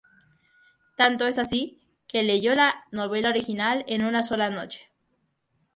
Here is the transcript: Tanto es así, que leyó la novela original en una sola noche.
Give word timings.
Tanto 0.95 1.27
es 1.27 1.37
así, 1.37 1.79
que 2.07 2.23
leyó 2.23 2.55
la 2.55 2.85
novela 2.89 3.29
original 3.29 3.85
en 3.87 4.03
una 4.03 4.23
sola 4.23 4.49
noche. 4.49 4.89